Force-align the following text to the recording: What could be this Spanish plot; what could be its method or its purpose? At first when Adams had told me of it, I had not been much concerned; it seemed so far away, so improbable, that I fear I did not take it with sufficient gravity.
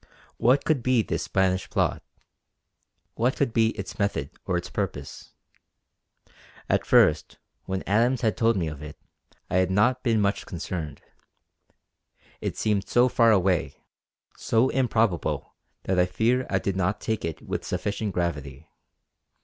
What 0.37 0.65
could 0.65 0.81
be 0.81 1.03
this 1.03 1.21
Spanish 1.21 1.69
plot; 1.69 2.01
what 3.13 3.35
could 3.35 3.53
be 3.53 3.69
its 3.77 3.99
method 3.99 4.31
or 4.47 4.57
its 4.57 4.67
purpose? 4.67 5.35
At 6.67 6.87
first 6.87 7.37
when 7.65 7.83
Adams 7.85 8.21
had 8.21 8.35
told 8.35 8.57
me 8.57 8.67
of 8.67 8.81
it, 8.81 8.97
I 9.47 9.57
had 9.57 9.69
not 9.69 10.01
been 10.01 10.19
much 10.19 10.47
concerned; 10.47 11.03
it 12.41 12.57
seemed 12.57 12.87
so 12.89 13.09
far 13.09 13.31
away, 13.31 13.75
so 14.35 14.69
improbable, 14.69 15.53
that 15.83 15.99
I 15.99 16.07
fear 16.07 16.47
I 16.49 16.57
did 16.57 16.75
not 16.75 16.99
take 16.99 17.23
it 17.23 17.43
with 17.43 17.63
sufficient 17.63 18.11
gravity. 18.11 18.71